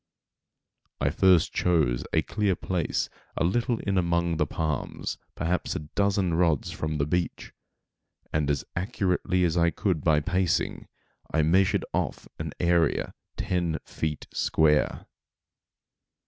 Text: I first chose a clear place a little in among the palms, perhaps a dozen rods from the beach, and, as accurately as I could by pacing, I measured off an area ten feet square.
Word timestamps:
I 0.99 1.11
first 1.11 1.53
chose 1.53 2.05
a 2.11 2.23
clear 2.23 2.55
place 2.55 3.07
a 3.37 3.43
little 3.43 3.77
in 3.81 3.99
among 3.99 4.37
the 4.37 4.47
palms, 4.47 5.19
perhaps 5.35 5.75
a 5.75 5.79
dozen 5.93 6.33
rods 6.33 6.71
from 6.71 6.97
the 6.97 7.05
beach, 7.05 7.53
and, 8.33 8.49
as 8.49 8.65
accurately 8.75 9.43
as 9.43 9.55
I 9.57 9.69
could 9.69 10.03
by 10.03 10.19
pacing, 10.19 10.87
I 11.31 11.43
measured 11.43 11.85
off 11.93 12.27
an 12.39 12.51
area 12.59 13.13
ten 13.37 13.77
feet 13.85 14.25
square. 14.33 15.05